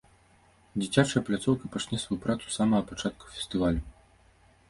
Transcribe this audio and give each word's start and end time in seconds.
Дзіцячая 0.81 1.21
пляцоўка 1.27 1.69
пачне 1.75 1.99
сваю 2.03 2.17
працу 2.25 2.43
з 2.47 2.55
самага 2.59 2.83
пачатку 2.89 3.25
фестывалю. 3.35 3.81